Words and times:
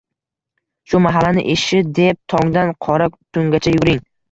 Shu 0.93 1.01
mahallani 1.07 1.43
ishi 1.57 1.83
deb 2.01 2.19
tongdan 2.35 2.75
qora 2.89 3.11
tungacha 3.39 3.79
yuguring 3.79 4.05